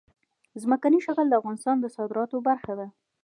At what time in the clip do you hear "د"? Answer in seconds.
1.29-1.33, 1.79-1.85